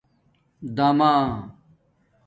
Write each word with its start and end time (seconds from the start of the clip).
دَمہ 0.75 1.13